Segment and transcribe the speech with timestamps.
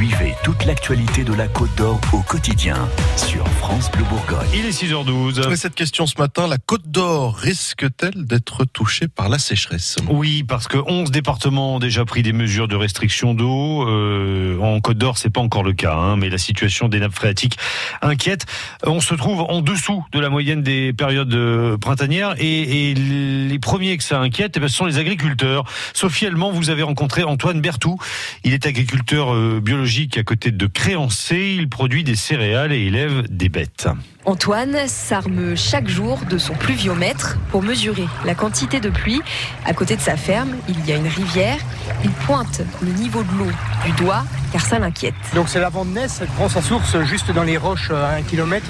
[0.00, 4.48] Suivez toute l'actualité de la Côte d'Or au quotidien sur France Bleu Bourgogne.
[4.54, 5.52] Il est 6h12.
[5.52, 9.96] Et cette question ce matin, la Côte d'Or risque-t-elle d'être touchée par la sécheresse?
[10.08, 13.86] Oui, parce que 11 départements ont déjà pris des mesures de restriction d'eau.
[13.86, 17.12] Euh, en Côte d'Or, c'est pas encore le cas, hein, mais la situation des nappes
[17.12, 17.58] phréatiques
[18.00, 18.46] inquiète.
[18.86, 23.58] On se trouve en dessous de la moyenne des périodes euh, printanières et, et les
[23.58, 25.64] premiers que ça inquiète, eh ben, ce sont les agriculteurs.
[25.92, 27.98] Sophie Allemand, vous avez rencontré Antoine Bertou.
[28.44, 31.56] Il est agriculteur euh, biologique à côté de Créancé.
[31.58, 33.88] Il produit des céréales et élève des bêtes.
[34.24, 39.20] Antoine s'arme chaque jour de son pluviomètre pour mesurer la quantité de pluie.
[39.64, 41.58] À côté de sa ferme, il y a une rivière.
[42.04, 43.50] Il pointe le niveau de l'eau
[43.84, 45.14] du doigt car ça l'inquiète.
[45.34, 48.66] Donc c'est la Ness, elle prend sa source juste dans les roches à un kilomètre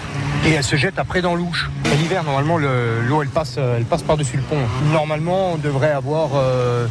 [0.46, 1.68] et elle se jette après dans l'ouche.
[1.98, 4.62] L'hiver, normalement, l'eau elle passe, elle passe par-dessus le pont.
[4.90, 6.30] Normalement, on devrait avoir...
[6.34, 6.86] Euh,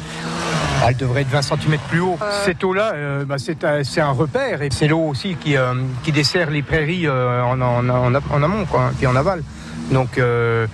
[0.88, 2.18] elle devrait être 20 cm plus haut.
[2.46, 6.50] Cette eau-là, euh, bah, c'est un repère et c'est l'eau aussi qui, euh, qui, dessert
[6.50, 9.44] les prairies euh, en, en, en, amont, quoi, puis en aval.
[9.92, 10.68] Donc, euh,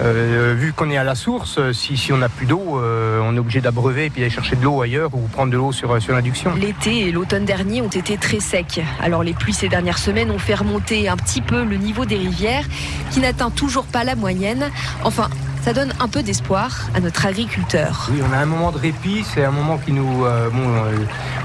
[0.00, 3.34] euh, vu qu'on est à la source, si, si on n'a plus d'eau, euh, on
[3.34, 6.00] est obligé d'abreuver et puis d'aller chercher de l'eau ailleurs ou prendre de l'eau sur,
[6.02, 6.54] sur l'induction.
[6.54, 8.82] L'été et l'automne dernier ont été très secs.
[9.00, 12.16] Alors, les pluies ces dernières semaines ont fait remonter un petit peu le niveau des
[12.16, 12.64] rivières,
[13.10, 14.70] qui n'atteint toujours pas la moyenne.
[15.02, 15.28] Enfin,
[15.68, 18.08] ça donne un peu d'espoir à notre agriculteur.
[18.10, 20.24] Oui, on a un moment de répit, c'est un moment qui nous...
[20.24, 20.96] Euh, euh,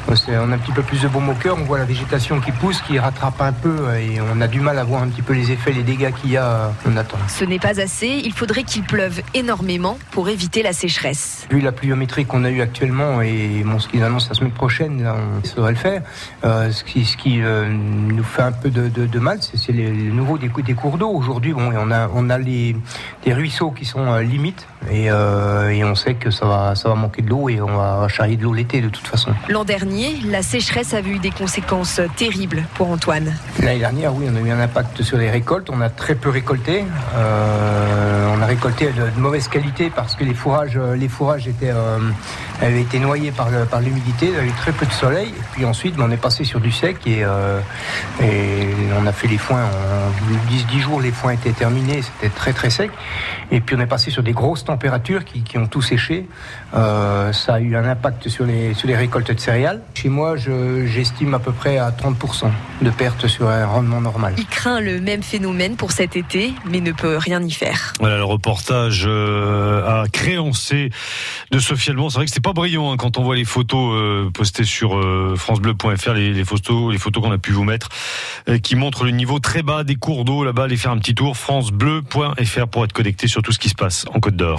[0.08, 2.52] on a un petit peu plus de baume au cœur, on voit la végétation qui
[2.52, 5.34] pousse, qui rattrape un peu et on a du mal à voir un petit peu
[5.34, 7.18] les effets, les dégâts qu'il y a, on attend.
[7.28, 11.48] Ce n'est pas assez, il faudrait qu'il pleuve énormément pour éviter la sécheresse.
[11.50, 15.08] Vu la pluviométrie qu'on a eue actuellement et bon, ce qu'ils annoncent la semaine prochaine,
[15.08, 16.02] on saurait le faire.
[16.44, 19.72] Euh, ce qui, ce qui euh, nous fait un peu de, de, de mal, c'est
[19.72, 21.10] les nouveaux des, des cours d'eau.
[21.10, 22.76] Aujourd'hui, bon, on a, on a les,
[23.26, 26.90] les ruisseaux qui sont euh, limites et, euh, et, on sait que ça va, ça
[26.90, 29.32] va manquer de l'eau et on va charrier de l'eau l'été de toute façon.
[29.50, 29.93] L'an dernier,
[30.26, 33.34] la sécheresse avait eu des conséquences terribles pour Antoine.
[33.60, 35.70] L'année dernière, oui, on a eu un impact sur les récoltes.
[35.70, 36.84] On a très peu récolté.
[37.16, 41.72] Euh, on a récolté de, de, mauvaise qualité parce que les fourrages, les fourrages étaient,
[41.72, 42.00] euh,
[42.62, 44.28] avaient été noyés par, par l'humidité.
[44.28, 45.30] Il y avait très peu de soleil.
[45.30, 47.60] Et puis ensuite, on est passé sur du sec et, euh,
[48.22, 48.68] et
[49.00, 49.64] on a fait les foins.
[49.64, 52.02] En 10, 10 jours, les foins étaient terminés.
[52.02, 52.92] C'était très très sec.
[53.52, 56.28] Et puis on est passé sur des grosses températures qui, qui ont tout séché.
[56.74, 59.82] Euh, ça a eu un impact sur les, sur les récoltes de céréales.
[59.94, 62.50] Chez moi, j'estime à peu près à 30%
[62.82, 64.34] de perte sur un rendement normal.
[64.38, 67.94] Il craint le même phénomène pour cet été, mais ne peut rien y faire.
[68.00, 70.90] Voilà le reportage euh, à Créancé
[71.52, 72.10] de Sophie Albon.
[72.10, 74.98] C'est vrai que c'est pas brillant hein, quand on voit les photos euh, postées sur
[74.98, 77.90] euh, francebleu.fr, les, photos, les photos qu'on a pu vous mettre,
[78.48, 80.64] euh, qui montrent le niveau très bas des cours d'eau là-bas.
[80.64, 84.06] Allez faire un petit tour francebleu.fr pour être connecté sur tout ce qui se passe
[84.14, 84.52] en Côte d'Or.